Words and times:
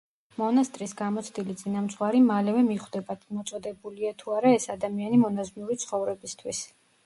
მონასტრის 0.43 0.95
გამოცდილი 1.01 1.55
წინამძღვარი 1.59 2.23
მალევე 2.31 2.65
მიხვდება, 2.69 3.17
მოწოდებულია 3.37 4.17
თუ 4.25 4.37
არა 4.41 4.57
ეს 4.61 4.69
ადამიანი 4.79 5.23
მონაზვნური 5.29 5.83
ცხოვრებისთვის. 5.89 6.69